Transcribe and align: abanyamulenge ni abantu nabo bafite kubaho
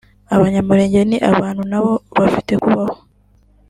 abanyamulenge 0.35 0.99
ni 1.09 1.17
abantu 1.31 1.61
nabo 1.71 1.93
bafite 2.19 2.53
kubaho 2.63 2.95